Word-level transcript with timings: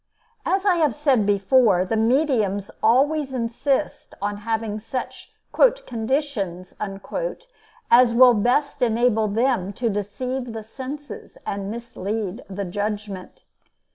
As 0.47 0.65
I 0.65 0.77
have 0.77 0.95
said 0.95 1.27
before, 1.27 1.85
the 1.85 1.95
mediums 1.95 2.71
always 2.81 3.31
insist 3.31 4.15
on 4.19 4.37
having 4.37 4.79
such 4.79 5.31
"conditions" 5.53 6.75
as 7.91 8.11
will 8.11 8.33
best 8.33 8.81
enable 8.81 9.27
them 9.27 9.71
to 9.73 9.91
deceive 9.91 10.53
the 10.53 10.63
senses 10.63 11.37
and 11.45 11.69
mislead 11.69 12.43
the 12.49 12.65
judgment. 12.65 13.43